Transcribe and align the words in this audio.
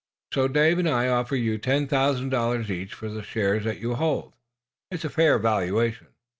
So 0.33 0.47
Dave 0.47 0.79
and 0.79 0.89
I 0.89 1.07
offer 1.09 1.35
you 1.35 1.59
ten 1.59 1.85
thousand 1.85 2.29
dollars 2.29 2.71
each 2.71 2.91
for 2.91 3.07
the 3.07 3.21
shares 3.21 3.65
that 3.65 3.77
you 3.79 3.93
hold. 3.93 4.33
It 4.89 4.95
is 4.95 5.05
a 5.05 5.09
fair 5.11 5.37
valuation." 5.37 6.07